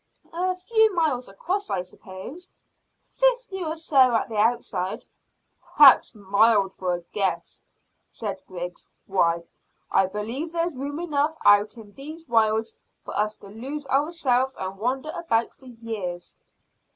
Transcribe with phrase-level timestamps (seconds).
[0.33, 2.49] "A few miles across, I suppose
[3.03, 5.05] fifty or so, at the outside."
[5.77, 7.63] "That's mild for a guess,"
[8.09, 8.87] said Griggs.
[9.05, 9.43] "Why,
[9.91, 12.75] I believe, there's room enough out in these wilds
[13.05, 16.35] for us to lose ourselves and wander about for years."